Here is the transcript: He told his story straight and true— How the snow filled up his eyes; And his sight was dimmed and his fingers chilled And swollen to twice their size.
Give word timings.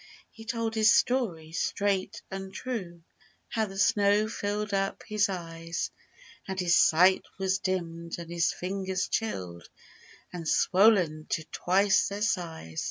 He 0.31 0.45
told 0.45 0.73
his 0.73 0.91
story 0.91 1.51
straight 1.51 2.23
and 2.31 2.51
true— 2.51 3.03
How 3.49 3.67
the 3.67 3.77
snow 3.77 4.27
filled 4.27 4.73
up 4.73 5.03
his 5.05 5.29
eyes; 5.29 5.91
And 6.47 6.59
his 6.59 6.75
sight 6.75 7.23
was 7.37 7.59
dimmed 7.59 8.17
and 8.17 8.31
his 8.31 8.51
fingers 8.51 9.07
chilled 9.07 9.69
And 10.33 10.47
swollen 10.47 11.27
to 11.29 11.43
twice 11.51 12.07
their 12.07 12.23
size. 12.23 12.79